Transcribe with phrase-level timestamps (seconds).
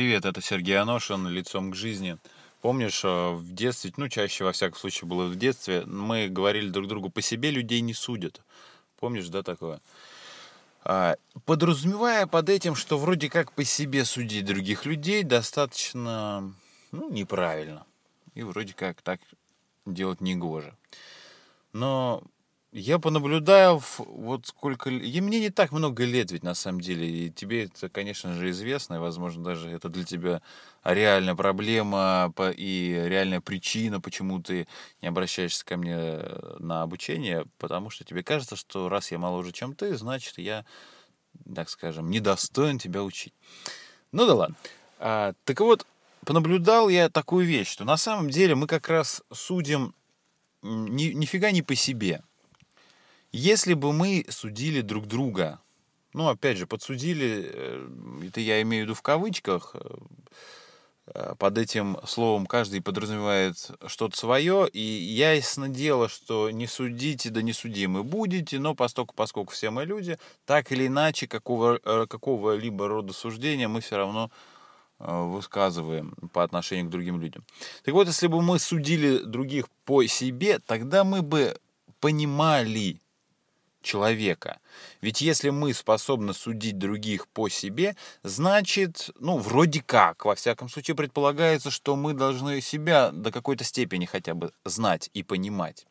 [0.00, 2.16] Привет, это Сергей Аношин, лицом к жизни.
[2.62, 6.88] Помнишь, э, в детстве, ну, чаще, во всяком случае, было в детстве, мы говорили друг
[6.88, 8.40] другу, по себе людей не судят.
[8.98, 9.82] Помнишь, да, такое?
[10.84, 16.50] А, подразумевая под этим, что вроде как по себе судить других людей достаточно,
[16.92, 17.84] ну, неправильно.
[18.34, 19.20] И вроде как так
[19.84, 20.74] делать негоже.
[21.74, 22.22] Но
[22.72, 24.90] я понаблюдаю, вот сколько...
[24.90, 27.08] И мне не так много лет ведь на самом деле.
[27.08, 28.94] И тебе это, конечно же, известно.
[28.94, 30.40] И, возможно, даже это для тебя
[30.84, 34.68] реальная проблема и реальная причина, почему ты
[35.02, 37.44] не обращаешься ко мне э, на обучение.
[37.58, 40.64] Потому что тебе кажется, что раз я моложе, чем ты, значит, я,
[41.52, 43.34] так скажем, недостоин тебя учить.
[44.12, 44.56] Ну да ладно.
[45.00, 45.84] А, так вот,
[46.24, 49.92] понаблюдал я такую вещь, что на самом деле мы как раз судим
[50.62, 52.22] ни, нифига не по себе–
[53.32, 55.60] если бы мы судили друг друга,
[56.12, 57.88] ну, опять же, подсудили, э,
[58.28, 59.98] это я имею в виду в кавычках, э,
[61.14, 67.42] э, под этим словом каждый подразумевает что-то свое, и ясно дело, что не судите, да
[67.42, 73.12] не судимы будете, но поскольку, поскольку все мы люди, так или иначе, какого, какого-либо рода
[73.12, 74.30] суждения мы все равно
[74.98, 77.42] высказываем по отношению к другим людям.
[77.84, 81.56] Так вот, если бы мы судили других по себе, тогда мы бы
[82.00, 83.00] понимали,
[83.82, 84.58] человека.
[85.00, 90.96] Ведь если мы способны судить других по себе, значит, ну, вроде как, во всяком случае,
[90.96, 95.86] предполагается, что мы должны себя до какой-то степени хотя бы знать и понимать.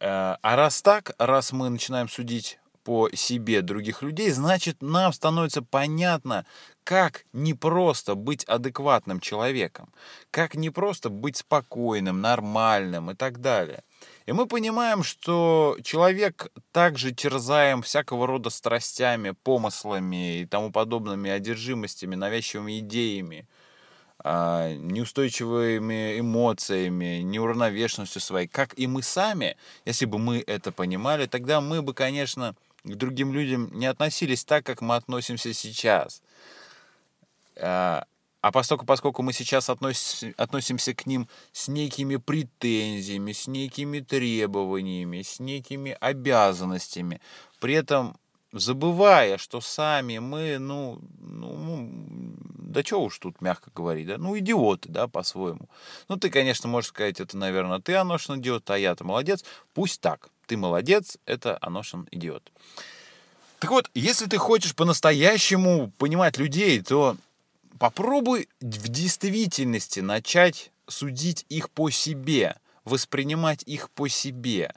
[0.00, 5.62] Э, а раз так, раз мы начинаем судить по себе других людей, значит, нам становится
[5.62, 6.46] понятно,
[6.84, 9.92] как не просто быть адекватным человеком,
[10.30, 13.84] как не просто быть спокойным, нормальным и так далее.
[14.26, 22.14] И мы понимаем, что человек также терзаем всякого рода страстями, помыслами и тому подобными одержимостями,
[22.14, 23.48] навязчивыми идеями,
[24.22, 31.60] а, неустойчивыми эмоциями, неуравновешенностью своей, как и мы сами, если бы мы это понимали, тогда
[31.60, 36.22] мы бы, конечно, к другим людям не относились так, как мы относимся сейчас.
[38.40, 45.20] А, поскольку, поскольку мы сейчас относ, относимся к ним с некими претензиями, с некими требованиями,
[45.22, 47.20] с некими обязанностями,
[47.60, 48.16] при этом
[48.52, 51.90] забывая, что сами мы, ну, ну, ну
[52.70, 55.68] да что уж тут мягко говорить, да, ну, идиоты, да, по-своему.
[56.08, 59.44] Ну, ты, конечно, можешь сказать, это, наверное, ты, Аношин, идиот, а я-то молодец.
[59.74, 60.30] Пусть так.
[60.46, 62.50] Ты молодец, это Аношин идиот.
[63.60, 67.16] Так вот, если ты хочешь по-настоящему понимать людей, то
[67.80, 74.74] Попробуй в действительности начать судить их по себе, воспринимать их по себе.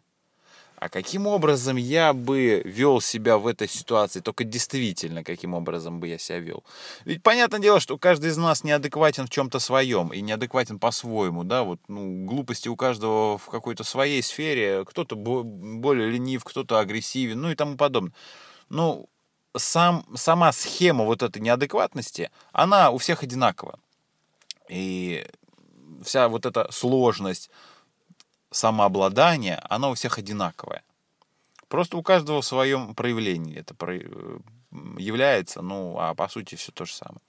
[0.77, 4.21] А каким образом я бы вел себя в этой ситуации?
[4.21, 6.63] Только действительно, каким образом бы я себя вел?
[7.03, 11.63] Ведь понятное дело, что каждый из нас неадекватен в чем-то своем и неадекватен по-своему, да,
[11.63, 17.51] вот, ну, глупости у каждого в какой-то своей сфере, кто-то более ленив, кто-то агрессивен, ну
[17.51, 18.13] и тому подобное.
[18.69, 19.09] Ну,
[19.55, 23.79] сам, сама схема вот этой неадекватности, она у всех одинакова.
[24.69, 25.25] И
[26.03, 27.49] вся вот эта сложность
[28.51, 30.83] самообладания, она у всех одинаковая.
[31.67, 33.73] Просто у каждого в своем проявлении это
[34.97, 37.21] является, ну, а по сути все то же самое.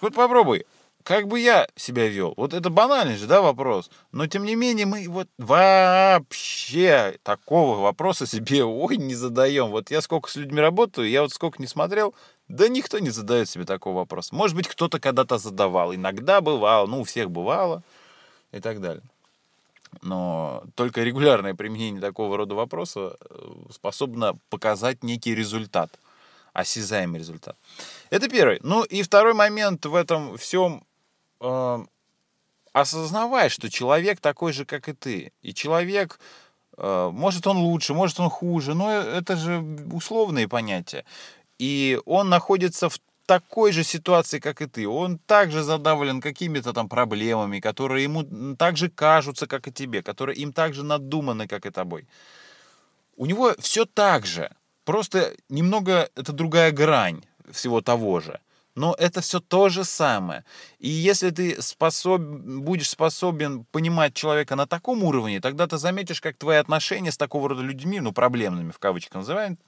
[0.00, 0.66] Вот попробуй
[1.04, 2.32] как бы я себя вел?
[2.38, 3.90] Вот это банальный же, да, вопрос.
[4.10, 9.70] Но тем не менее мы вот вообще такого вопроса себе ой не задаем.
[9.70, 12.14] Вот я сколько с людьми работаю, я вот сколько не смотрел,
[12.48, 14.34] да никто не задает себе такого вопроса.
[14.34, 17.82] Может быть, кто-то когда-то задавал, иногда бывало, ну, у всех бывало
[18.50, 19.02] и так далее.
[20.00, 25.90] Но только регулярное применение такого рода вопроса э, способно показать некий результат,
[26.54, 27.56] осязаемый результат.
[28.08, 28.58] Это первый.
[28.62, 30.82] Ну и второй момент в этом всем
[31.44, 31.84] э,
[32.72, 35.32] осознавай, что человек такой же, как и ты.
[35.42, 36.18] И человек,
[36.76, 39.62] э, может он лучше, может он хуже, но это же
[39.92, 41.04] условные понятия.
[41.58, 44.88] И он находится в такой же ситуации, как и ты.
[44.88, 50.52] Он также задавлен какими-то там проблемами, которые ему также кажутся, как и тебе, которые им
[50.52, 52.06] также надуманы, как и тобой.
[53.16, 54.50] У него все так же.
[54.84, 58.40] Просто немного это другая грань всего того же
[58.74, 60.44] но это все то же самое.
[60.78, 66.36] И если ты способ, будешь способен понимать человека на таком уровне, тогда ты заметишь, как
[66.36, 69.58] твои отношения с такого рода людьми, ну, проблемными в кавычках называем,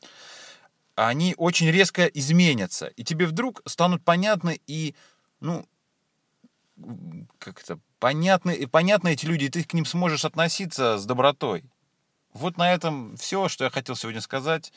[0.96, 2.86] они очень резко изменятся.
[2.86, 4.94] И тебе вдруг станут понятны и,
[5.40, 5.66] ну,
[7.38, 11.64] как это, понятны, и понятны эти люди, и ты к ним сможешь относиться с добротой.
[12.32, 14.72] Вот на этом все, что я хотел сегодня сказать.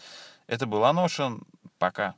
[0.47, 1.43] Это был Аношин.
[1.77, 2.15] Пока.